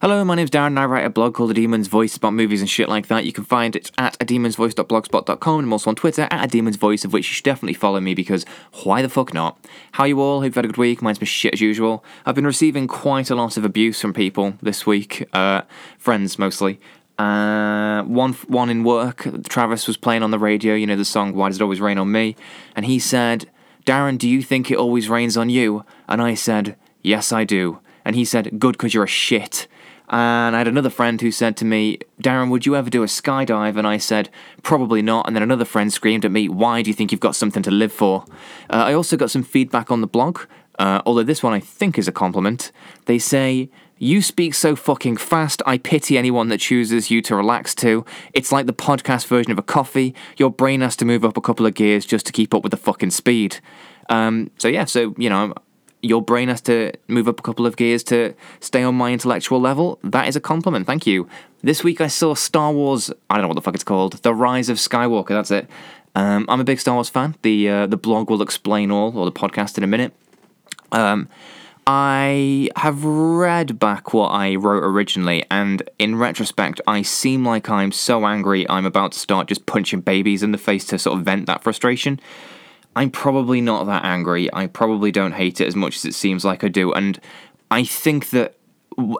Hello, 0.00 0.24
my 0.24 0.34
name's 0.34 0.50
Darren 0.50 0.68
and 0.68 0.78
I 0.78 0.86
write 0.86 1.04
a 1.04 1.10
blog 1.10 1.34
called 1.34 1.50
A 1.50 1.54
Demon's 1.54 1.86
Voice 1.86 2.16
about 2.16 2.32
movies 2.32 2.62
and 2.62 2.70
shit 2.70 2.88
like 2.88 3.08
that. 3.08 3.26
You 3.26 3.34
can 3.34 3.44
find 3.44 3.76
it 3.76 3.90
at 3.98 4.16
a 4.18 4.24
demonsvoice.blogspot.com 4.24 5.58
and 5.58 5.66
I'm 5.66 5.72
also 5.74 5.90
on 5.90 5.94
Twitter 5.94 6.26
at 6.30 6.42
a 6.42 6.48
demon's 6.48 6.76
voice, 6.76 7.04
of 7.04 7.12
which 7.12 7.28
you 7.28 7.34
should 7.34 7.44
definitely 7.44 7.74
follow 7.74 8.00
me 8.00 8.14
because 8.14 8.46
why 8.82 9.02
the 9.02 9.10
fuck 9.10 9.34
not? 9.34 9.62
How 9.92 10.04
you 10.04 10.18
all? 10.18 10.38
Hope 10.38 10.46
you've 10.46 10.54
had 10.54 10.64
a 10.64 10.68
good 10.68 10.78
week. 10.78 11.02
Mine's 11.02 11.18
been 11.18 11.26
shit 11.26 11.52
as 11.52 11.60
usual. 11.60 12.02
I've 12.24 12.34
been 12.34 12.46
receiving 12.46 12.88
quite 12.88 13.28
a 13.28 13.34
lot 13.34 13.58
of 13.58 13.64
abuse 13.66 14.00
from 14.00 14.14
people 14.14 14.54
this 14.62 14.86
week, 14.86 15.28
uh, 15.34 15.62
friends 15.98 16.38
mostly. 16.38 16.80
Uh, 17.18 18.02
one 18.04 18.32
one 18.48 18.70
in 18.70 18.84
work, 18.84 19.28
Travis 19.50 19.86
was 19.86 19.98
playing 19.98 20.22
on 20.22 20.30
the 20.30 20.38
radio, 20.38 20.74
you 20.74 20.86
know, 20.86 20.96
the 20.96 21.04
song 21.04 21.34
Why 21.34 21.50
Does 21.50 21.60
It 21.60 21.62
Always 21.62 21.82
Rain 21.82 21.98
on 21.98 22.10
Me? 22.10 22.36
And 22.74 22.86
he 22.86 22.98
said, 22.98 23.50
Darren, 23.84 24.16
do 24.16 24.30
you 24.30 24.40
think 24.42 24.70
it 24.70 24.78
always 24.78 25.10
rains 25.10 25.36
on 25.36 25.50
you? 25.50 25.84
And 26.08 26.22
I 26.22 26.32
said, 26.32 26.76
Yes, 27.02 27.32
I 27.32 27.44
do. 27.44 27.80
And 28.02 28.16
he 28.16 28.24
said, 28.24 28.58
Good, 28.58 28.72
because 28.72 28.94
you're 28.94 29.04
a 29.04 29.06
shit. 29.06 29.68
And 30.10 30.56
I 30.56 30.58
had 30.58 30.68
another 30.68 30.90
friend 30.90 31.20
who 31.20 31.30
said 31.30 31.56
to 31.58 31.64
me, 31.64 32.00
Darren, 32.20 32.50
would 32.50 32.66
you 32.66 32.74
ever 32.74 32.90
do 32.90 33.04
a 33.04 33.06
skydive? 33.06 33.76
And 33.76 33.86
I 33.86 33.96
said, 33.96 34.28
probably 34.62 35.02
not. 35.02 35.26
And 35.28 35.36
then 35.36 35.42
another 35.42 35.64
friend 35.64 35.92
screamed 35.92 36.24
at 36.24 36.32
me, 36.32 36.48
Why 36.48 36.82
do 36.82 36.90
you 36.90 36.94
think 36.94 37.12
you've 37.12 37.20
got 37.20 37.36
something 37.36 37.62
to 37.62 37.70
live 37.70 37.92
for? 37.92 38.24
Uh, 38.68 38.84
I 38.88 38.92
also 38.92 39.16
got 39.16 39.30
some 39.30 39.44
feedback 39.44 39.90
on 39.90 40.00
the 40.00 40.08
blog, 40.08 40.40
uh, 40.80 41.00
although 41.06 41.22
this 41.22 41.44
one 41.44 41.52
I 41.52 41.60
think 41.60 41.96
is 41.96 42.08
a 42.08 42.12
compliment. 42.12 42.72
They 43.06 43.20
say, 43.20 43.70
you 43.98 44.22
speak 44.22 44.54
so 44.54 44.74
fucking 44.74 45.18
fast, 45.18 45.62
I 45.66 45.76
pity 45.78 46.16
anyone 46.18 46.48
that 46.48 46.58
chooses 46.58 47.10
you 47.10 47.20
to 47.22 47.36
relax 47.36 47.74
to. 47.76 48.04
It's 48.32 48.50
like 48.50 48.66
the 48.66 48.72
podcast 48.72 49.26
version 49.26 49.52
of 49.52 49.58
a 49.58 49.62
coffee. 49.62 50.14
Your 50.38 50.50
brain 50.50 50.80
has 50.80 50.96
to 50.96 51.04
move 51.04 51.24
up 51.24 51.36
a 51.36 51.42
couple 51.42 51.66
of 51.66 51.74
gears 51.74 52.04
just 52.06 52.26
to 52.26 52.32
keep 52.32 52.54
up 52.54 52.62
with 52.62 52.70
the 52.70 52.78
fucking 52.78 53.10
speed. 53.10 53.58
Um, 54.08 54.50
so, 54.58 54.68
yeah, 54.68 54.86
so, 54.86 55.14
you 55.18 55.28
know, 55.28 55.54
your 56.02 56.22
brain 56.22 56.48
has 56.48 56.60
to 56.62 56.92
move 57.08 57.28
up 57.28 57.38
a 57.38 57.42
couple 57.42 57.66
of 57.66 57.76
gears 57.76 58.02
to 58.04 58.34
stay 58.60 58.82
on 58.82 58.94
my 58.94 59.12
intellectual 59.12 59.60
level. 59.60 59.98
That 60.02 60.28
is 60.28 60.36
a 60.36 60.40
compliment. 60.40 60.86
Thank 60.86 61.06
you. 61.06 61.28
This 61.62 61.84
week 61.84 62.00
I 62.00 62.06
saw 62.06 62.34
Star 62.34 62.72
Wars. 62.72 63.10
I 63.28 63.34
don't 63.34 63.42
know 63.42 63.48
what 63.48 63.54
the 63.54 63.62
fuck 63.62 63.74
it's 63.74 63.84
called. 63.84 64.14
The 64.22 64.34
Rise 64.34 64.68
of 64.68 64.78
Skywalker. 64.78 65.28
That's 65.28 65.50
it. 65.50 65.68
Um, 66.14 66.46
I'm 66.48 66.60
a 66.60 66.64
big 66.64 66.80
Star 66.80 66.94
Wars 66.94 67.08
fan. 67.08 67.36
The 67.42 67.68
uh, 67.68 67.86
the 67.86 67.96
blog 67.96 68.30
will 68.30 68.42
explain 68.42 68.90
all, 68.90 69.16
or 69.16 69.24
the 69.24 69.32
podcast 69.32 69.78
in 69.78 69.84
a 69.84 69.86
minute. 69.86 70.12
Um, 70.90 71.28
I 71.86 72.68
have 72.76 73.04
read 73.04 73.78
back 73.78 74.12
what 74.12 74.28
I 74.28 74.54
wrote 74.56 74.84
originally, 74.84 75.44
and 75.50 75.82
in 75.98 76.16
retrospect, 76.16 76.80
I 76.86 77.02
seem 77.02 77.44
like 77.44 77.68
I'm 77.68 77.92
so 77.92 78.26
angry 78.26 78.68
I'm 78.68 78.86
about 78.86 79.12
to 79.12 79.18
start 79.18 79.48
just 79.48 79.66
punching 79.66 80.00
babies 80.00 80.42
in 80.42 80.52
the 80.52 80.58
face 80.58 80.84
to 80.86 80.98
sort 80.98 81.18
of 81.18 81.24
vent 81.24 81.46
that 81.46 81.62
frustration. 81.62 82.20
I'm 82.96 83.10
probably 83.10 83.60
not 83.60 83.86
that 83.86 84.04
angry. 84.04 84.52
I 84.52 84.66
probably 84.66 85.12
don't 85.12 85.32
hate 85.32 85.60
it 85.60 85.68
as 85.68 85.76
much 85.76 85.96
as 85.96 86.04
it 86.04 86.14
seems 86.14 86.44
like 86.44 86.64
I 86.64 86.68
do, 86.68 86.92
and 86.92 87.20
I 87.70 87.84
think 87.84 88.30
that 88.30 88.56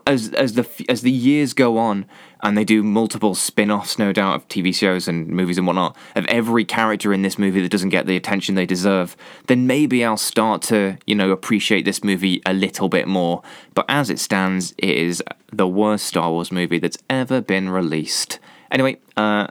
as 0.06 0.32
as 0.34 0.54
the 0.54 0.68
as 0.88 1.02
the 1.02 1.10
years 1.10 1.52
go 1.54 1.78
on 1.78 2.06
and 2.42 2.56
they 2.56 2.64
do 2.64 2.82
multiple 2.82 3.34
spin-offs 3.34 3.98
no 3.98 4.12
doubt 4.12 4.34
of 4.34 4.48
TV 4.48 4.74
shows 4.74 5.06
and 5.08 5.28
movies 5.28 5.58
and 5.58 5.66
whatnot 5.66 5.96
of 6.16 6.24
every 6.26 6.64
character 6.64 7.12
in 7.12 7.22
this 7.22 7.38
movie 7.38 7.60
that 7.60 7.70
doesn't 7.70 7.90
get 7.90 8.06
the 8.06 8.16
attention 8.16 8.54
they 8.54 8.66
deserve 8.66 9.16
then 9.46 9.66
maybe 9.66 10.04
I'll 10.04 10.16
start 10.16 10.62
to 10.62 10.98
you 11.06 11.14
know 11.14 11.30
appreciate 11.30 11.84
this 11.84 12.02
movie 12.02 12.42
a 12.46 12.52
little 12.52 12.88
bit 12.88 13.06
more. 13.06 13.42
But 13.74 13.86
as 13.88 14.10
it 14.10 14.18
stands 14.18 14.74
it 14.78 14.96
is 14.96 15.22
the 15.52 15.68
worst 15.68 16.06
Star 16.06 16.30
Wars 16.30 16.52
movie 16.52 16.78
that's 16.78 16.98
ever 17.08 17.40
been 17.40 17.68
released. 17.68 18.38
Anyway 18.70 18.98
uh 19.16 19.48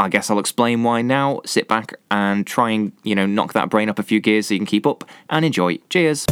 I 0.00 0.08
guess 0.08 0.30
I'll 0.30 0.38
explain 0.38 0.84
why 0.84 1.02
now. 1.02 1.40
Sit 1.44 1.66
back 1.66 1.92
and 2.08 2.46
try 2.46 2.70
and, 2.70 2.92
you 3.02 3.16
know, 3.16 3.26
knock 3.26 3.52
that 3.54 3.68
brain 3.68 3.88
up 3.88 3.98
a 3.98 4.04
few 4.04 4.20
gears 4.20 4.46
so 4.46 4.54
you 4.54 4.60
can 4.60 4.66
keep 4.66 4.86
up 4.86 5.04
and 5.28 5.44
enjoy. 5.44 5.78
Cheers. 5.90 6.24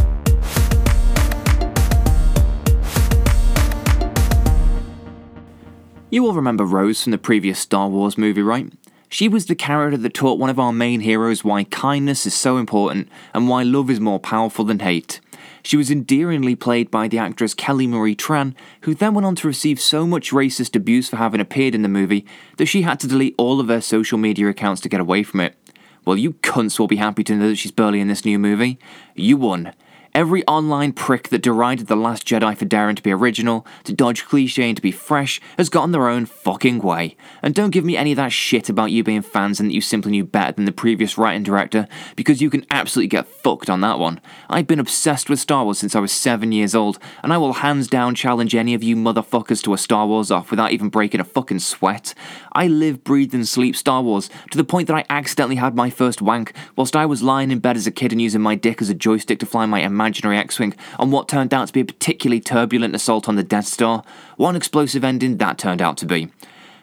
You 6.10 6.24
all 6.24 6.32
remember 6.32 6.64
Rose 6.64 7.02
from 7.02 7.10
the 7.10 7.18
previous 7.18 7.58
Star 7.58 7.88
Wars 7.88 8.16
movie, 8.16 8.40
right? 8.40 8.72
She 9.08 9.28
was 9.28 9.46
the 9.46 9.56
character 9.56 9.96
that 9.96 10.14
taught 10.14 10.38
one 10.38 10.50
of 10.50 10.60
our 10.60 10.72
main 10.72 11.00
heroes 11.00 11.42
why 11.42 11.64
kindness 11.64 12.24
is 12.24 12.34
so 12.34 12.58
important 12.58 13.08
and 13.34 13.48
why 13.48 13.64
love 13.64 13.90
is 13.90 13.98
more 13.98 14.20
powerful 14.20 14.64
than 14.64 14.78
hate. 14.78 15.20
She 15.66 15.76
was 15.76 15.90
endearingly 15.90 16.54
played 16.54 16.92
by 16.92 17.08
the 17.08 17.18
actress 17.18 17.52
Kelly 17.52 17.88
Marie 17.88 18.14
Tran, 18.14 18.54
who 18.82 18.94
then 18.94 19.14
went 19.14 19.26
on 19.26 19.34
to 19.34 19.48
receive 19.48 19.80
so 19.80 20.06
much 20.06 20.30
racist 20.30 20.76
abuse 20.76 21.08
for 21.08 21.16
having 21.16 21.40
appeared 21.40 21.74
in 21.74 21.82
the 21.82 21.88
movie 21.88 22.24
that 22.58 22.66
she 22.66 22.82
had 22.82 23.00
to 23.00 23.08
delete 23.08 23.34
all 23.36 23.58
of 23.58 23.66
her 23.66 23.80
social 23.80 24.16
media 24.16 24.46
accounts 24.46 24.80
to 24.82 24.88
get 24.88 25.00
away 25.00 25.24
from 25.24 25.40
it. 25.40 25.56
Well, 26.04 26.16
you 26.16 26.34
cunts 26.34 26.78
will 26.78 26.86
be 26.86 26.98
happy 26.98 27.24
to 27.24 27.34
know 27.34 27.48
that 27.48 27.56
she's 27.56 27.72
barely 27.72 28.00
in 28.00 28.06
this 28.06 28.24
new 28.24 28.38
movie. 28.38 28.78
You 29.16 29.38
won. 29.38 29.72
Every 30.16 30.46
online 30.46 30.94
prick 30.94 31.28
that 31.28 31.42
derided 31.42 31.88
The 31.88 31.94
Last 31.94 32.26
Jedi 32.26 32.56
for 32.56 32.64
daring 32.64 32.96
to 32.96 33.02
be 33.02 33.12
original, 33.12 33.66
to 33.84 33.92
dodge 33.92 34.24
cliche 34.24 34.66
and 34.66 34.74
to 34.74 34.80
be 34.80 34.90
fresh, 34.90 35.42
has 35.58 35.68
gotten 35.68 35.90
their 35.90 36.08
own 36.08 36.24
fucking 36.24 36.78
way. 36.78 37.18
And 37.42 37.54
don't 37.54 37.68
give 37.68 37.84
me 37.84 37.98
any 37.98 38.12
of 38.12 38.16
that 38.16 38.32
shit 38.32 38.70
about 38.70 38.92
you 38.92 39.04
being 39.04 39.20
fans 39.20 39.60
and 39.60 39.68
that 39.68 39.74
you 39.74 39.82
simply 39.82 40.12
knew 40.12 40.24
better 40.24 40.52
than 40.52 40.64
the 40.64 40.72
previous 40.72 41.18
writer 41.18 41.36
and 41.36 41.44
director, 41.44 41.86
because 42.16 42.40
you 42.40 42.48
can 42.48 42.64
absolutely 42.70 43.08
get 43.08 43.28
fucked 43.28 43.68
on 43.68 43.82
that 43.82 43.98
one. 43.98 44.18
I've 44.48 44.66
been 44.66 44.80
obsessed 44.80 45.28
with 45.28 45.38
Star 45.38 45.64
Wars 45.64 45.78
since 45.78 45.94
I 45.94 46.00
was 46.00 46.12
seven 46.12 46.50
years 46.50 46.74
old, 46.74 46.98
and 47.22 47.30
I 47.30 47.36
will 47.36 47.52
hands 47.52 47.86
down 47.86 48.14
challenge 48.14 48.54
any 48.54 48.72
of 48.72 48.82
you 48.82 48.96
motherfuckers 48.96 49.62
to 49.64 49.74
a 49.74 49.78
Star 49.78 50.06
Wars 50.06 50.30
off 50.30 50.50
without 50.50 50.72
even 50.72 50.88
breaking 50.88 51.20
a 51.20 51.24
fucking 51.24 51.58
sweat. 51.58 52.14
I 52.52 52.68
live, 52.68 53.04
breathe, 53.04 53.34
and 53.34 53.46
sleep 53.46 53.76
Star 53.76 54.00
Wars, 54.00 54.30
to 54.50 54.56
the 54.56 54.64
point 54.64 54.86
that 54.86 54.96
I 54.96 55.04
accidentally 55.10 55.56
had 55.56 55.76
my 55.76 55.90
first 55.90 56.22
wank 56.22 56.54
whilst 56.74 56.96
I 56.96 57.04
was 57.04 57.22
lying 57.22 57.50
in 57.50 57.58
bed 57.58 57.76
as 57.76 57.86
a 57.86 57.90
kid 57.90 58.12
and 58.12 58.22
using 58.22 58.40
my 58.40 58.54
dick 58.54 58.80
as 58.80 58.88
a 58.88 58.94
joystick 58.94 59.40
to 59.40 59.46
fly 59.46 59.66
my 59.66 59.82
imaginary 60.06 60.38
X 60.38 60.60
Wing 60.60 60.72
on 61.00 61.10
what 61.10 61.28
turned 61.28 61.52
out 61.52 61.66
to 61.66 61.72
be 61.72 61.80
a 61.80 61.84
particularly 61.84 62.40
turbulent 62.40 62.94
assault 62.94 63.28
on 63.28 63.34
the 63.34 63.42
Death 63.42 63.66
Star. 63.66 64.04
One 64.36 64.54
explosive 64.54 65.02
ending 65.02 65.38
that 65.38 65.58
turned 65.58 65.82
out 65.82 65.96
to 65.98 66.06
be. 66.06 66.30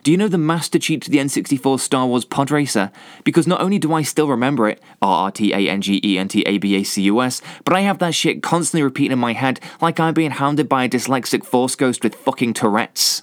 Do 0.04 0.12
you 0.12 0.18
know 0.18 0.28
the 0.28 0.38
master 0.38 0.78
cheat 0.78 1.02
to 1.04 1.10
the 1.10 1.20
N64 1.20 1.80
Star 1.80 2.06
Wars 2.06 2.26
Pod 2.26 2.52
Racer? 2.52 2.92
Because 3.24 3.48
not 3.48 3.62
only 3.62 3.80
do 3.80 3.94
I 3.94 4.02
still 4.02 4.28
remember 4.28 4.68
it, 4.68 4.82
R 5.02 5.26
R 5.26 5.32
T 5.32 5.54
A 5.54 5.70
N 5.70 5.80
G 5.80 6.02
E 6.04 6.18
N 6.18 6.28
T 6.28 6.44
A 6.46 6.58
B 6.58 6.76
A 6.76 6.84
C 6.84 7.04
U 7.04 7.22
S, 7.22 7.42
but 7.64 7.74
I 7.74 7.80
have 7.80 8.00
that 8.00 8.14
shit 8.14 8.44
constantly 8.44 8.84
repeating 8.84 9.14
in 9.14 9.20
my 9.20 9.32
head 9.32 9.62
like 9.80 10.02
I'm 10.02 10.14
being 10.14 10.32
hounded 10.32 10.68
by 10.68 10.84
a 10.84 10.90
dyslexic 10.90 11.46
Force 11.46 11.76
Ghost 11.76 12.04
with 12.04 12.16
fucking 12.16 12.54
Tourette's. 12.54 13.22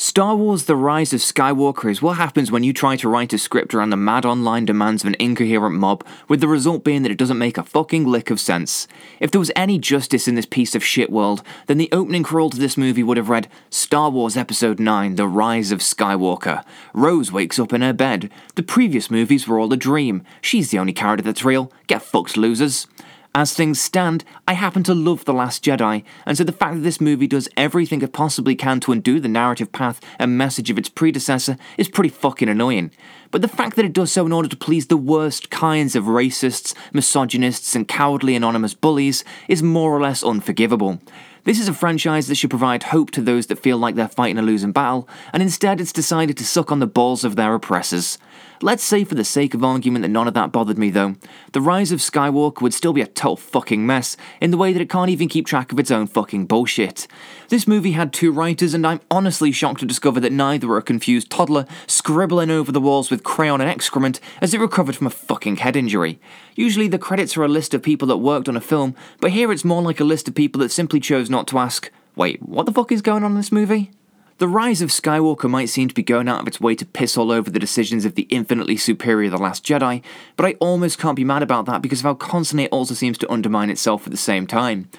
Star 0.00 0.36
Wars 0.36 0.66
The 0.66 0.76
Rise 0.76 1.12
of 1.12 1.18
Skywalker 1.18 1.90
is 1.90 2.00
what 2.00 2.18
happens 2.18 2.52
when 2.52 2.62
you 2.62 2.72
try 2.72 2.94
to 2.94 3.08
write 3.08 3.32
a 3.32 3.38
script 3.38 3.74
around 3.74 3.90
the 3.90 3.96
mad 3.96 4.24
online 4.24 4.64
demands 4.64 5.02
of 5.02 5.08
an 5.08 5.16
incoherent 5.18 5.74
mob, 5.74 6.06
with 6.28 6.40
the 6.40 6.46
result 6.46 6.84
being 6.84 7.02
that 7.02 7.10
it 7.10 7.18
doesn't 7.18 7.36
make 7.36 7.58
a 7.58 7.64
fucking 7.64 8.06
lick 8.06 8.30
of 8.30 8.38
sense. 8.38 8.86
If 9.18 9.32
there 9.32 9.40
was 9.40 9.50
any 9.56 9.76
justice 9.76 10.28
in 10.28 10.36
this 10.36 10.46
piece 10.46 10.76
of 10.76 10.84
shit 10.84 11.10
world, 11.10 11.42
then 11.66 11.78
the 11.78 11.88
opening 11.90 12.22
crawl 12.22 12.48
to 12.50 12.60
this 12.60 12.76
movie 12.76 13.02
would 13.02 13.16
have 13.16 13.28
read 13.28 13.48
Star 13.70 14.08
Wars 14.08 14.36
Episode 14.36 14.78
9 14.78 15.16
The 15.16 15.26
Rise 15.26 15.72
of 15.72 15.80
Skywalker. 15.80 16.64
Rose 16.94 17.32
wakes 17.32 17.58
up 17.58 17.72
in 17.72 17.82
her 17.82 17.92
bed. 17.92 18.30
The 18.54 18.62
previous 18.62 19.10
movies 19.10 19.48
were 19.48 19.58
all 19.58 19.72
a 19.72 19.76
dream. 19.76 20.22
She's 20.40 20.70
the 20.70 20.78
only 20.78 20.92
character 20.92 21.24
that's 21.24 21.44
real. 21.44 21.72
Get 21.88 22.02
fucked, 22.02 22.36
losers. 22.36 22.86
As 23.34 23.52
things 23.52 23.80
stand, 23.80 24.24
I 24.48 24.54
happen 24.54 24.82
to 24.84 24.94
love 24.94 25.24
The 25.24 25.34
Last 25.34 25.62
Jedi, 25.64 26.02
and 26.26 26.36
so 26.36 26.44
the 26.44 26.52
fact 26.52 26.76
that 26.76 26.80
this 26.80 27.00
movie 27.00 27.26
does 27.26 27.48
everything 27.56 28.02
it 28.02 28.12
possibly 28.12 28.56
can 28.56 28.80
to 28.80 28.92
undo 28.92 29.20
the 29.20 29.28
narrative 29.28 29.70
path 29.70 30.00
and 30.18 30.36
message 30.36 30.70
of 30.70 30.78
its 30.78 30.88
predecessor 30.88 31.56
is 31.76 31.88
pretty 31.88 32.08
fucking 32.08 32.48
annoying. 32.48 32.90
But 33.30 33.42
the 33.42 33.48
fact 33.48 33.76
that 33.76 33.84
it 33.84 33.92
does 33.92 34.10
so 34.10 34.24
in 34.24 34.32
order 34.32 34.48
to 34.48 34.56
please 34.56 34.86
the 34.86 34.96
worst 34.96 35.50
kinds 35.50 35.94
of 35.94 36.04
racists, 36.04 36.74
misogynists, 36.92 37.76
and 37.76 37.86
cowardly 37.86 38.34
anonymous 38.34 38.74
bullies 38.74 39.24
is 39.46 39.62
more 39.62 39.94
or 39.94 40.00
less 40.00 40.24
unforgivable. 40.24 40.98
This 41.48 41.60
is 41.60 41.66
a 41.66 41.72
franchise 41.72 42.26
that 42.26 42.34
should 42.34 42.50
provide 42.50 42.82
hope 42.82 43.10
to 43.12 43.22
those 43.22 43.46
that 43.46 43.58
feel 43.58 43.78
like 43.78 43.94
they're 43.94 44.06
fighting 44.06 44.36
a 44.36 44.42
losing 44.42 44.70
battle, 44.70 45.08
and 45.32 45.42
instead 45.42 45.80
it's 45.80 45.94
decided 45.94 46.36
to 46.36 46.44
suck 46.44 46.70
on 46.70 46.78
the 46.78 46.86
balls 46.86 47.24
of 47.24 47.36
their 47.36 47.54
oppressors. 47.54 48.18
Let's 48.60 48.82
say, 48.82 49.04
for 49.04 49.14
the 49.14 49.24
sake 49.24 49.54
of 49.54 49.64
argument, 49.64 50.02
that 50.02 50.08
none 50.08 50.28
of 50.28 50.34
that 50.34 50.52
bothered 50.52 50.76
me 50.76 50.90
though. 50.90 51.14
The 51.52 51.60
Rise 51.60 51.92
of 51.92 52.00
Skywalker 52.00 52.60
would 52.60 52.74
still 52.74 52.92
be 52.92 53.00
a 53.00 53.06
total 53.06 53.36
fucking 53.36 53.86
mess, 53.86 54.16
in 54.42 54.50
the 54.50 54.58
way 54.58 54.74
that 54.74 54.82
it 54.82 54.90
can't 54.90 55.08
even 55.08 55.28
keep 55.28 55.46
track 55.46 55.72
of 55.72 55.78
its 55.78 55.90
own 55.90 56.06
fucking 56.06 56.46
bullshit. 56.46 57.06
This 57.48 57.66
movie 57.66 57.92
had 57.92 58.12
two 58.12 58.30
writers, 58.32 58.74
and 58.74 58.86
I'm 58.86 59.00
honestly 59.10 59.52
shocked 59.52 59.80
to 59.80 59.86
discover 59.86 60.20
that 60.20 60.32
neither 60.32 60.66
were 60.66 60.76
a 60.76 60.82
confused 60.82 61.30
toddler 61.30 61.66
scribbling 61.86 62.50
over 62.50 62.72
the 62.72 62.80
walls 62.80 63.10
with 63.10 63.22
crayon 63.22 63.60
and 63.60 63.70
excrement 63.70 64.20
as 64.42 64.52
it 64.52 64.60
recovered 64.60 64.96
from 64.96 65.06
a 65.06 65.10
fucking 65.10 65.56
head 65.56 65.76
injury. 65.76 66.20
Usually 66.56 66.88
the 66.88 66.98
credits 66.98 67.36
are 67.36 67.44
a 67.44 67.48
list 67.48 67.72
of 67.72 67.82
people 67.84 68.08
that 68.08 68.16
worked 68.16 68.48
on 68.48 68.56
a 68.56 68.60
film, 68.60 68.96
but 69.20 69.30
here 69.30 69.52
it's 69.52 69.64
more 69.64 69.80
like 69.80 70.00
a 70.00 70.04
list 70.04 70.26
of 70.26 70.34
people 70.34 70.60
that 70.60 70.72
simply 70.72 70.98
chose 70.98 71.30
not 71.30 71.37
to 71.46 71.58
ask, 71.58 71.90
wait, 72.16 72.42
what 72.42 72.66
the 72.66 72.72
fuck 72.72 72.90
is 72.90 73.00
going 73.00 73.22
on 73.22 73.30
in 73.30 73.36
this 73.36 73.52
movie? 73.52 73.92
The 74.38 74.48
rise 74.48 74.82
of 74.82 74.90
Skywalker 74.90 75.48
might 75.50 75.68
seem 75.68 75.88
to 75.88 75.94
be 75.94 76.02
going 76.02 76.28
out 76.28 76.40
of 76.40 76.46
its 76.46 76.60
way 76.60 76.74
to 76.74 76.86
piss 76.86 77.16
all 77.16 77.32
over 77.32 77.50
the 77.50 77.58
decisions 77.58 78.04
of 78.04 78.14
the 78.14 78.22
infinitely 78.30 78.76
superior 78.76 79.30
The 79.30 79.38
Last 79.38 79.64
Jedi, 79.64 80.02
but 80.36 80.46
I 80.46 80.52
almost 80.60 80.98
can't 80.98 81.16
be 81.16 81.24
mad 81.24 81.42
about 81.42 81.66
that 81.66 81.82
because 81.82 82.00
of 82.00 82.04
how 82.04 82.14
constantly 82.14 82.64
it 82.64 82.72
also 82.72 82.94
seems 82.94 83.18
to 83.18 83.32
undermine 83.32 83.68
itself 83.68 84.06
at 84.06 84.10
the 84.10 84.16
same 84.16 84.46
time. 84.46 84.90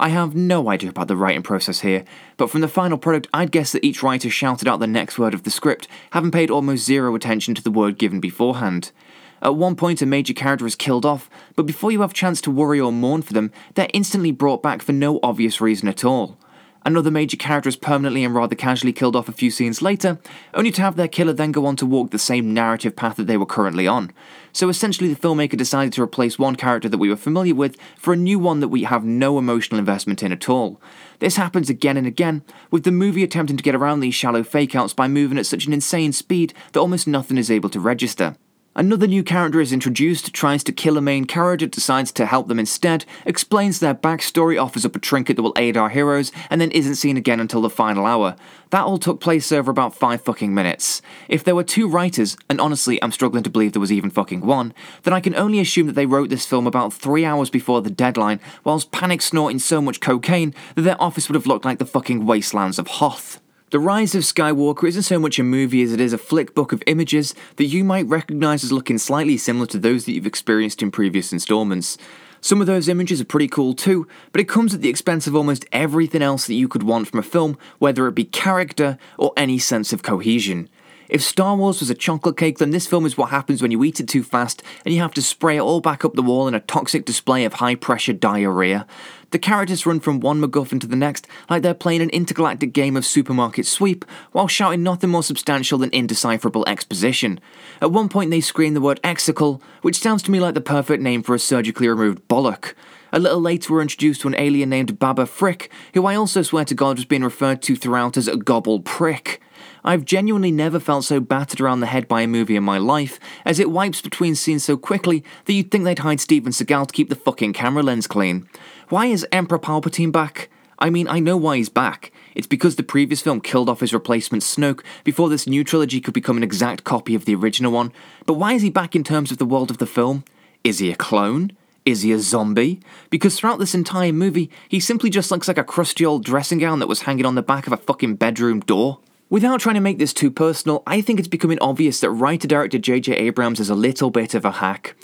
I 0.00 0.10
have 0.10 0.34
no 0.34 0.68
idea 0.70 0.90
about 0.90 1.08
the 1.08 1.16
writing 1.16 1.42
process 1.42 1.80
here, 1.80 2.04
but 2.36 2.50
from 2.50 2.60
the 2.60 2.68
final 2.68 2.98
product, 2.98 3.26
I'd 3.34 3.50
guess 3.50 3.72
that 3.72 3.84
each 3.84 4.02
writer 4.02 4.30
shouted 4.30 4.68
out 4.68 4.78
the 4.78 4.86
next 4.86 5.18
word 5.18 5.34
of 5.34 5.42
the 5.42 5.50
script, 5.50 5.88
having 6.10 6.30
paid 6.30 6.50
almost 6.50 6.84
zero 6.84 7.14
attention 7.14 7.54
to 7.56 7.62
the 7.62 7.70
word 7.70 7.98
given 7.98 8.20
beforehand. 8.20 8.92
At 9.40 9.56
one 9.56 9.76
point, 9.76 10.02
a 10.02 10.06
major 10.06 10.34
character 10.34 10.66
is 10.66 10.74
killed 10.74 11.06
off, 11.06 11.30
but 11.54 11.66
before 11.66 11.92
you 11.92 12.00
have 12.00 12.12
chance 12.12 12.40
to 12.42 12.50
worry 12.50 12.80
or 12.80 12.92
mourn 12.92 13.22
for 13.22 13.32
them, 13.32 13.52
they're 13.74 13.88
instantly 13.94 14.32
brought 14.32 14.62
back 14.62 14.82
for 14.82 14.92
no 14.92 15.20
obvious 15.22 15.60
reason 15.60 15.88
at 15.88 16.04
all. 16.04 16.38
Another 16.84 17.10
major 17.10 17.36
character 17.36 17.68
is 17.68 17.76
permanently 17.76 18.24
and 18.24 18.34
rather 18.34 18.54
casually 18.54 18.92
killed 18.92 19.14
off 19.16 19.28
a 19.28 19.32
few 19.32 19.50
scenes 19.50 19.82
later, 19.82 20.18
only 20.54 20.70
to 20.70 20.80
have 20.80 20.96
their 20.96 21.08
killer 21.08 21.32
then 21.32 21.52
go 21.52 21.66
on 21.66 21.76
to 21.76 21.84
walk 21.84 22.10
the 22.10 22.18
same 22.18 22.54
narrative 22.54 22.96
path 22.96 23.16
that 23.16 23.26
they 23.26 23.36
were 23.36 23.44
currently 23.44 23.86
on. 23.86 24.10
So 24.52 24.68
essentially, 24.68 25.12
the 25.12 25.20
filmmaker 25.20 25.56
decided 25.56 25.92
to 25.92 26.02
replace 26.02 26.38
one 26.38 26.56
character 26.56 26.88
that 26.88 26.98
we 26.98 27.10
were 27.10 27.16
familiar 27.16 27.54
with 27.54 27.76
for 27.98 28.12
a 28.14 28.16
new 28.16 28.38
one 28.38 28.60
that 28.60 28.68
we 28.68 28.84
have 28.84 29.04
no 29.04 29.38
emotional 29.38 29.78
investment 29.78 30.22
in 30.22 30.32
at 30.32 30.48
all. 30.48 30.80
This 31.18 31.36
happens 31.36 31.68
again 31.68 31.96
and 31.96 32.06
again, 32.06 32.42
with 32.70 32.84
the 32.84 32.92
movie 32.92 33.24
attempting 33.24 33.56
to 33.56 33.62
get 33.62 33.74
around 33.74 34.00
these 34.00 34.14
shallow 34.14 34.42
fakeouts 34.42 34.96
by 34.96 35.08
moving 35.08 35.36
at 35.36 35.46
such 35.46 35.66
an 35.66 35.72
insane 35.72 36.12
speed 36.12 36.54
that 36.72 36.80
almost 36.80 37.06
nothing 37.06 37.36
is 37.36 37.50
able 37.50 37.68
to 37.70 37.80
register. 37.80 38.36
Another 38.76 39.08
new 39.08 39.24
character 39.24 39.60
is 39.60 39.72
introduced, 39.72 40.32
tries 40.32 40.62
to 40.62 40.70
kill 40.70 40.96
a 40.96 41.00
main 41.00 41.24
character, 41.24 41.66
decides 41.66 42.12
to 42.12 42.26
help 42.26 42.46
them 42.46 42.60
instead, 42.60 43.04
explains 43.26 43.80
their 43.80 43.94
backstory, 43.94 44.62
offers 44.62 44.86
up 44.86 44.94
a 44.94 45.00
trinket 45.00 45.34
that 45.34 45.42
will 45.42 45.54
aid 45.56 45.76
our 45.76 45.88
heroes, 45.88 46.30
and 46.48 46.60
then 46.60 46.70
isn't 46.70 46.94
seen 46.94 47.16
again 47.16 47.40
until 47.40 47.60
the 47.60 47.70
final 47.70 48.06
hour. 48.06 48.36
That 48.70 48.84
all 48.84 48.98
took 48.98 49.20
place 49.20 49.50
over 49.50 49.72
about 49.72 49.96
5 49.96 50.20
fucking 50.22 50.54
minutes. 50.54 51.02
If 51.28 51.42
there 51.42 51.56
were 51.56 51.64
two 51.64 51.88
writers, 51.88 52.36
and 52.48 52.60
honestly 52.60 53.02
I'm 53.02 53.10
struggling 53.10 53.42
to 53.42 53.50
believe 53.50 53.72
there 53.72 53.80
was 53.80 53.90
even 53.90 54.10
fucking 54.10 54.42
one, 54.42 54.72
then 55.02 55.12
I 55.12 55.20
can 55.20 55.34
only 55.34 55.58
assume 55.58 55.88
that 55.88 55.94
they 55.94 56.06
wrote 56.06 56.28
this 56.28 56.46
film 56.46 56.68
about 56.68 56.92
3 56.92 57.24
hours 57.24 57.50
before 57.50 57.82
the 57.82 57.90
deadline, 57.90 58.38
whilst 58.62 58.92
panic 58.92 59.22
snorting 59.22 59.58
so 59.58 59.82
much 59.82 59.98
cocaine 59.98 60.54
that 60.76 60.82
their 60.82 61.02
office 61.02 61.28
would 61.28 61.34
have 61.34 61.46
looked 61.46 61.64
like 61.64 61.80
the 61.80 61.84
fucking 61.84 62.26
wastelands 62.26 62.78
of 62.78 62.86
Hoth. 62.86 63.40
The 63.70 63.78
Rise 63.78 64.14
of 64.14 64.22
Skywalker 64.22 64.88
isn't 64.88 65.02
so 65.02 65.18
much 65.18 65.38
a 65.38 65.42
movie 65.42 65.82
as 65.82 65.92
it 65.92 66.00
is 66.00 66.14
a 66.14 66.18
flick 66.18 66.54
book 66.54 66.72
of 66.72 66.82
images 66.86 67.34
that 67.56 67.66
you 67.66 67.84
might 67.84 68.06
recognise 68.06 68.64
as 68.64 68.72
looking 68.72 68.96
slightly 68.96 69.36
similar 69.36 69.66
to 69.66 69.78
those 69.78 70.06
that 70.06 70.12
you've 70.12 70.26
experienced 70.26 70.80
in 70.80 70.90
previous 70.90 71.34
installments. 71.34 71.98
Some 72.40 72.62
of 72.62 72.66
those 72.66 72.88
images 72.88 73.20
are 73.20 73.26
pretty 73.26 73.46
cool 73.46 73.74
too, 73.74 74.08
but 74.32 74.40
it 74.40 74.48
comes 74.48 74.72
at 74.72 74.80
the 74.80 74.88
expense 74.88 75.26
of 75.26 75.36
almost 75.36 75.66
everything 75.70 76.22
else 76.22 76.46
that 76.46 76.54
you 76.54 76.66
could 76.66 76.82
want 76.82 77.08
from 77.08 77.18
a 77.18 77.22
film, 77.22 77.58
whether 77.78 78.06
it 78.06 78.14
be 78.14 78.24
character 78.24 78.96
or 79.18 79.34
any 79.36 79.58
sense 79.58 79.92
of 79.92 80.02
cohesion. 80.02 80.70
If 81.08 81.22
Star 81.22 81.56
Wars 81.56 81.80
was 81.80 81.88
a 81.88 81.94
chocolate 81.94 82.36
cake, 82.36 82.58
then 82.58 82.70
this 82.70 82.86
film 82.86 83.06
is 83.06 83.16
what 83.16 83.30
happens 83.30 83.62
when 83.62 83.70
you 83.70 83.82
eat 83.82 83.98
it 83.98 84.08
too 84.08 84.22
fast 84.22 84.62
and 84.84 84.92
you 84.92 85.00
have 85.00 85.14
to 85.14 85.22
spray 85.22 85.56
it 85.56 85.62
all 85.62 85.80
back 85.80 86.04
up 86.04 86.14
the 86.14 86.22
wall 86.22 86.46
in 86.48 86.54
a 86.54 86.60
toxic 86.60 87.06
display 87.06 87.44
of 87.44 87.54
high 87.54 87.74
pressure 87.74 88.12
diarrhea. 88.12 88.86
The 89.30 89.38
characters 89.38 89.86
run 89.86 90.00
from 90.00 90.20
one 90.20 90.40
MacGuffin 90.40 90.80
to 90.80 90.86
the 90.86 90.96
next 90.96 91.26
like 91.48 91.62
they're 91.62 91.74
playing 91.74 92.02
an 92.02 92.10
intergalactic 92.10 92.72
game 92.72 92.96
of 92.96 93.06
supermarket 93.06 93.66
sweep 93.66 94.04
while 94.32 94.48
shouting 94.48 94.82
nothing 94.82 95.10
more 95.10 95.22
substantial 95.22 95.78
than 95.78 95.90
indecipherable 95.90 96.66
exposition. 96.66 97.40
At 97.80 97.92
one 97.92 98.08
point, 98.08 98.30
they 98.30 98.40
scream 98.40 98.74
the 98.74 98.80
word 98.80 99.00
exegol, 99.02 99.62
which 99.82 99.98
sounds 99.98 100.22
to 100.24 100.30
me 100.30 100.40
like 100.40 100.54
the 100.54 100.60
perfect 100.60 101.02
name 101.02 101.22
for 101.22 101.34
a 101.34 101.38
surgically 101.38 101.88
removed 101.88 102.26
bollock. 102.28 102.74
A 103.12 103.18
little 103.18 103.40
later, 103.40 103.72
we're 103.72 103.82
introduced 103.82 104.20
to 104.22 104.28
an 104.28 104.34
alien 104.36 104.68
named 104.68 104.98
Babu 104.98 105.24
Frik, 105.24 105.68
who 105.94 106.04
I 106.04 106.14
also 106.14 106.42
swear 106.42 106.66
to 106.66 106.74
God 106.74 106.96
was 106.96 107.06
being 107.06 107.24
referred 107.24 107.62
to 107.62 107.76
throughout 107.76 108.18
as 108.18 108.28
a 108.28 108.36
gobble 108.36 108.80
prick. 108.80 109.40
I've 109.88 110.04
genuinely 110.04 110.52
never 110.52 110.78
felt 110.78 111.06
so 111.06 111.18
battered 111.18 111.62
around 111.62 111.80
the 111.80 111.86
head 111.86 112.08
by 112.08 112.20
a 112.20 112.26
movie 112.26 112.56
in 112.56 112.62
my 112.62 112.76
life, 112.76 113.18
as 113.46 113.58
it 113.58 113.70
wipes 113.70 114.02
between 114.02 114.34
scenes 114.34 114.62
so 114.62 114.76
quickly 114.76 115.24
that 115.46 115.54
you'd 115.54 115.70
think 115.70 115.84
they'd 115.84 116.00
hide 116.00 116.20
Steven 116.20 116.52
Seagal 116.52 116.88
to 116.88 116.92
keep 116.92 117.08
the 117.08 117.16
fucking 117.16 117.54
camera 117.54 117.82
lens 117.82 118.06
clean. 118.06 118.46
Why 118.90 119.06
is 119.06 119.26
Emperor 119.32 119.58
Palpatine 119.58 120.12
back? 120.12 120.50
I 120.78 120.90
mean, 120.90 121.08
I 121.08 121.20
know 121.20 121.38
why 121.38 121.56
he's 121.56 121.70
back. 121.70 122.12
It's 122.34 122.46
because 122.46 122.76
the 122.76 122.82
previous 122.82 123.22
film 123.22 123.40
killed 123.40 123.70
off 123.70 123.80
his 123.80 123.94
replacement 123.94 124.42
Snoke 124.42 124.84
before 125.04 125.30
this 125.30 125.46
new 125.46 125.64
trilogy 125.64 126.02
could 126.02 126.12
become 126.12 126.36
an 126.36 126.42
exact 126.42 126.84
copy 126.84 127.14
of 127.14 127.24
the 127.24 127.34
original 127.34 127.72
one. 127.72 127.90
But 128.26 128.34
why 128.34 128.52
is 128.52 128.60
he 128.60 128.68
back 128.68 128.94
in 128.94 129.04
terms 129.04 129.30
of 129.32 129.38
the 129.38 129.46
world 129.46 129.70
of 129.70 129.78
the 129.78 129.86
film? 129.86 130.22
Is 130.64 130.80
he 130.80 130.92
a 130.92 130.96
clone? 130.96 131.52
Is 131.86 132.02
he 132.02 132.12
a 132.12 132.18
zombie? 132.18 132.80
Because 133.08 133.38
throughout 133.38 133.58
this 133.58 133.74
entire 133.74 134.12
movie, 134.12 134.50
he 134.68 134.80
simply 134.80 135.08
just 135.08 135.30
looks 135.30 135.48
like 135.48 135.56
a 135.56 135.64
crusty 135.64 136.04
old 136.04 136.26
dressing 136.26 136.58
gown 136.58 136.78
that 136.80 136.88
was 136.88 137.00
hanging 137.00 137.24
on 137.24 137.36
the 137.36 137.42
back 137.42 137.66
of 137.66 137.72
a 137.72 137.78
fucking 137.78 138.16
bedroom 138.16 138.60
door. 138.60 138.98
Without 139.30 139.60
trying 139.60 139.74
to 139.74 139.80
make 139.82 139.98
this 139.98 140.14
too 140.14 140.30
personal, 140.30 140.82
I 140.86 141.02
think 141.02 141.18
it's 141.18 141.28
becoming 141.28 141.58
obvious 141.60 142.00
that 142.00 142.10
writer 142.10 142.48
director 142.48 142.78
J.J. 142.78 143.12
Abrams 143.12 143.60
is 143.60 143.68
a 143.68 143.74
little 143.74 144.10
bit 144.10 144.32
of 144.32 144.46
a 144.46 144.52
hack. 144.52 144.96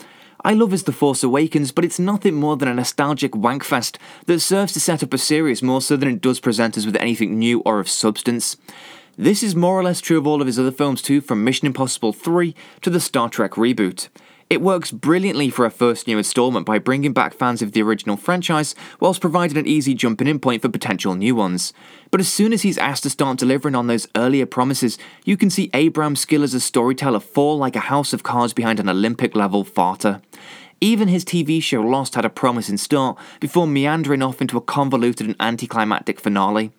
I 0.43 0.53
love 0.53 0.73
as 0.73 0.83
The 0.83 0.91
Force 0.91 1.23
Awakens, 1.23 1.71
but 1.71 1.85
it's 1.85 1.99
nothing 1.99 2.33
more 2.33 2.57
than 2.57 2.67
a 2.67 2.73
nostalgic 2.73 3.33
wankfest 3.33 3.97
that 4.25 4.39
serves 4.39 4.73
to 4.73 4.79
set 4.79 5.03
up 5.03 5.13
a 5.13 5.19
series 5.19 5.61
more 5.61 5.79
so 5.79 5.95
than 5.95 6.09
it 6.09 6.21
does 6.21 6.39
present 6.39 6.75
us 6.75 6.87
with 6.87 6.95
anything 6.95 7.37
new 7.37 7.59
or 7.67 7.79
of 7.79 7.87
substance. 7.87 8.57
This 9.15 9.43
is 9.43 9.55
more 9.55 9.79
or 9.79 9.83
less 9.83 10.01
true 10.01 10.17
of 10.17 10.25
all 10.25 10.41
of 10.41 10.47
his 10.47 10.57
other 10.57 10.71
films 10.71 11.03
too, 11.03 11.21
from 11.21 11.43
Mission 11.43 11.67
Impossible 11.67 12.11
3 12.11 12.55
to 12.81 12.89
the 12.89 12.99
Star 12.99 13.29
Trek 13.29 13.51
reboot. 13.51 14.07
It 14.55 14.61
works 14.61 14.89
brilliantly 14.89 15.49
for 15.49 15.65
a 15.65 15.69
first 15.69 16.07
new 16.07 16.17
installment 16.17 16.65
by 16.65 16.79
bringing 16.79 17.11
back 17.11 17.33
fans 17.33 17.61
of 17.61 17.73
the 17.73 17.81
original 17.81 18.15
franchise, 18.15 18.73
whilst 19.01 19.19
providing 19.19 19.57
an 19.57 19.67
easy 19.67 19.93
jumping 19.93 20.29
in 20.29 20.39
point 20.39 20.61
for 20.61 20.69
potential 20.69 21.13
new 21.13 21.35
ones. 21.35 21.73
But 22.09 22.21
as 22.21 22.31
soon 22.31 22.53
as 22.53 22.61
he's 22.61 22.77
asked 22.77 23.03
to 23.03 23.09
start 23.09 23.37
delivering 23.37 23.75
on 23.75 23.87
those 23.87 24.07
earlier 24.15 24.45
promises, 24.45 24.97
you 25.25 25.35
can 25.35 25.49
see 25.49 25.69
Abrams' 25.73 26.21
skill 26.21 26.41
as 26.41 26.53
a 26.53 26.61
storyteller 26.61 27.19
fall 27.19 27.57
like 27.57 27.75
a 27.75 27.91
house 27.91 28.13
of 28.13 28.23
cards 28.23 28.53
behind 28.53 28.79
an 28.79 28.87
Olympic 28.87 29.35
level 29.35 29.65
farter. 29.65 30.21
Even 30.79 31.09
his 31.09 31.25
TV 31.25 31.61
show 31.61 31.81
Lost 31.81 32.15
had 32.15 32.23
a 32.23 32.29
promising 32.29 32.77
start 32.77 33.17
before 33.41 33.67
meandering 33.67 34.23
off 34.23 34.39
into 34.39 34.55
a 34.55 34.61
convoluted 34.61 35.27
and 35.27 35.35
anticlimactic 35.41 36.17
finale. 36.17 36.71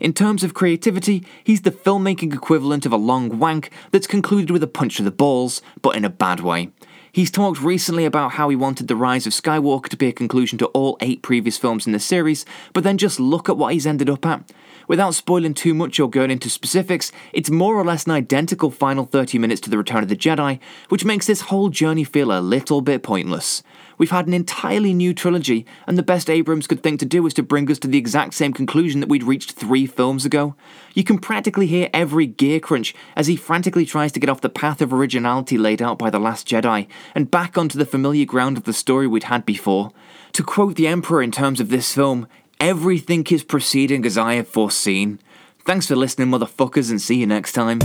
In 0.00 0.14
terms 0.14 0.42
of 0.42 0.54
creativity, 0.54 1.26
he's 1.44 1.60
the 1.60 1.72
filmmaking 1.72 2.32
equivalent 2.32 2.86
of 2.86 2.92
a 2.92 2.96
long 2.96 3.38
wank 3.38 3.70
that's 3.90 4.06
concluded 4.06 4.50
with 4.50 4.62
a 4.62 4.66
punch 4.66 4.96
to 4.96 5.02
the 5.02 5.10
balls, 5.10 5.60
but 5.82 5.94
in 5.94 6.06
a 6.06 6.10
bad 6.10 6.40
way. 6.40 6.70
He's 7.10 7.30
talked 7.30 7.62
recently 7.62 8.04
about 8.04 8.32
how 8.32 8.50
he 8.50 8.56
wanted 8.56 8.86
The 8.86 8.96
Rise 8.96 9.26
of 9.26 9.32
Skywalker 9.32 9.88
to 9.88 9.96
be 9.96 10.08
a 10.08 10.12
conclusion 10.12 10.58
to 10.58 10.66
all 10.66 10.98
eight 11.00 11.22
previous 11.22 11.56
films 11.56 11.86
in 11.86 11.92
the 11.92 11.98
series, 11.98 12.44
but 12.74 12.84
then 12.84 12.98
just 12.98 13.18
look 13.18 13.48
at 13.48 13.56
what 13.56 13.72
he's 13.72 13.86
ended 13.86 14.10
up 14.10 14.26
at. 14.26 14.52
Without 14.88 15.14
spoiling 15.14 15.54
too 15.54 15.72
much 15.74 15.98
or 15.98 16.10
going 16.10 16.30
into 16.30 16.50
specifics, 16.50 17.10
it's 17.32 17.50
more 17.50 17.76
or 17.76 17.84
less 17.84 18.04
an 18.04 18.12
identical 18.12 18.70
final 18.70 19.06
30 19.06 19.38
minutes 19.38 19.60
to 19.62 19.70
The 19.70 19.78
Return 19.78 20.02
of 20.02 20.08
the 20.10 20.16
Jedi, 20.16 20.60
which 20.90 21.04
makes 21.04 21.26
this 21.26 21.42
whole 21.42 21.70
journey 21.70 22.04
feel 22.04 22.30
a 22.30 22.40
little 22.40 22.82
bit 22.82 23.02
pointless. 23.02 23.62
We've 23.98 24.10
had 24.10 24.28
an 24.28 24.32
entirely 24.32 24.94
new 24.94 25.12
trilogy, 25.12 25.66
and 25.86 25.98
the 25.98 26.02
best 26.04 26.30
Abrams 26.30 26.68
could 26.68 26.82
think 26.82 27.00
to 27.00 27.06
do 27.06 27.26
is 27.26 27.34
to 27.34 27.42
bring 27.42 27.70
us 27.70 27.80
to 27.80 27.88
the 27.88 27.98
exact 27.98 28.34
same 28.34 28.52
conclusion 28.52 29.00
that 29.00 29.08
we'd 29.08 29.24
reached 29.24 29.52
three 29.52 29.86
films 29.86 30.24
ago. 30.24 30.54
You 30.94 31.02
can 31.02 31.18
practically 31.18 31.66
hear 31.66 31.90
every 31.92 32.26
gear 32.26 32.60
crunch 32.60 32.94
as 33.16 33.26
he 33.26 33.36
frantically 33.36 33.84
tries 33.84 34.12
to 34.12 34.20
get 34.20 34.30
off 34.30 34.40
the 34.40 34.48
path 34.48 34.80
of 34.80 34.92
originality 34.92 35.58
laid 35.58 35.82
out 35.82 35.98
by 35.98 36.10
The 36.10 36.20
Last 36.20 36.46
Jedi 36.46 36.86
and 37.14 37.30
back 37.30 37.58
onto 37.58 37.76
the 37.76 37.84
familiar 37.84 38.24
ground 38.24 38.56
of 38.56 38.64
the 38.64 38.72
story 38.72 39.06
we'd 39.06 39.24
had 39.24 39.44
before. 39.44 39.92
To 40.32 40.44
quote 40.44 40.76
the 40.76 40.86
Emperor 40.86 41.22
in 41.22 41.32
terms 41.32 41.60
of 41.60 41.68
this 41.68 41.92
film, 41.92 42.28
everything 42.60 43.26
is 43.30 43.42
proceeding 43.42 44.06
as 44.06 44.16
I 44.16 44.34
have 44.34 44.48
foreseen. 44.48 45.18
Thanks 45.64 45.86
for 45.86 45.96
listening, 45.96 46.28
motherfuckers, 46.28 46.90
and 46.90 47.02
see 47.02 47.16
you 47.16 47.26
next 47.26 47.52
time. 47.52 47.80